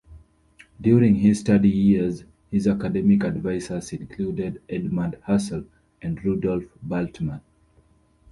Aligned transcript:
During 0.81 1.13
his 1.13 1.41
study 1.41 1.69
years 1.69 2.23
his 2.49 2.65
academic 2.65 3.23
advisors 3.23 3.93
included 3.93 4.59
Edmund 4.67 5.17
Husserl 5.27 5.67
and 6.01 6.19
Rudolf 6.25 6.63
Bultmann. 6.83 7.41